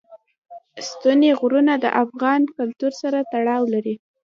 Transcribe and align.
ستوني 0.87 1.29
غرونه 1.39 1.73
د 1.79 1.85
افغان 2.03 2.41
کلتور 2.55 2.91
سره 3.01 3.19
تړاو 3.31 3.63
لري. 3.73 3.95